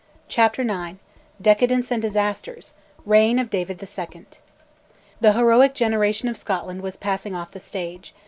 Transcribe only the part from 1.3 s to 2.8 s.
DECADENCE AND DISASTERS